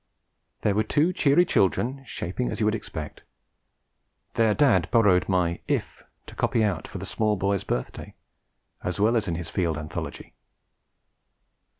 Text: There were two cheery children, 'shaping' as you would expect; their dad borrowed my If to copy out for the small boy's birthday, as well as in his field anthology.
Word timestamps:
There 0.61 0.73
were 0.73 0.81
two 0.83 1.13
cheery 1.13 1.45
children, 1.45 2.03
'shaping' 2.07 2.49
as 2.49 2.59
you 2.59 2.65
would 2.65 2.73
expect; 2.73 3.21
their 4.33 4.55
dad 4.55 4.89
borrowed 4.89 5.29
my 5.29 5.59
If 5.67 6.01
to 6.25 6.33
copy 6.33 6.63
out 6.63 6.87
for 6.87 6.97
the 6.97 7.05
small 7.05 7.35
boy's 7.35 7.63
birthday, 7.63 8.15
as 8.83 8.99
well 8.99 9.15
as 9.15 9.27
in 9.27 9.35
his 9.35 9.51
field 9.51 9.77
anthology. 9.77 10.33